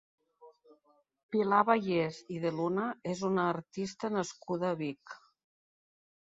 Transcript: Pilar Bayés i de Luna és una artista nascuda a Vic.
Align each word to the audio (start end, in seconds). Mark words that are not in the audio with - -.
Pilar 1.35 1.59
Bayés 1.67 2.21
i 2.37 2.41
de 2.45 2.53
Luna 2.61 2.87
és 3.13 3.21
una 3.29 3.45
artista 3.51 4.11
nascuda 4.17 4.73
a 4.73 4.81
Vic. 4.83 5.15